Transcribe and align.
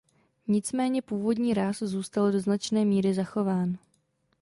Nicméně 0.47 1.01
původní 1.01 1.53
ráz 1.53 1.79
zůstal 1.83 2.31
do 2.31 2.39
značné 2.39 2.85
míry 2.85 3.13
zachován. 3.13 3.77